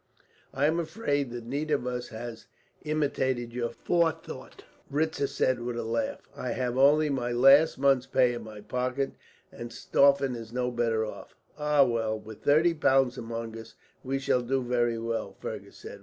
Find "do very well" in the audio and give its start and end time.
14.41-15.35